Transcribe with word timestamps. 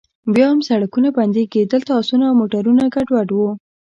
بیا 0.33 0.47
هم 0.51 0.59
سړکونه 0.69 1.09
بندیږي، 1.17 1.61
دلته 1.73 1.91
اسونه 2.01 2.23
او 2.27 2.37
موټرونه 2.41 2.83
ګډوډ 2.95 3.29
و. 3.33 3.39